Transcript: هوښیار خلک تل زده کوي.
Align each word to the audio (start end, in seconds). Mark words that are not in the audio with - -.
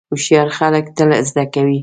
هوښیار 0.09 0.47
خلک 0.57 0.85
تل 0.97 1.09
زده 1.29 1.43
کوي. 1.53 1.79